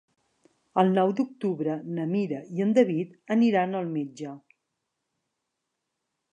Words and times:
El 0.83 0.87
nou 0.95 1.11
d'octubre 1.19 1.75
na 1.99 2.07
Mira 2.15 2.41
i 2.59 2.65
en 2.67 2.73
David 2.79 3.13
aniran 3.37 3.81
al 3.83 3.95
metge. 3.99 4.35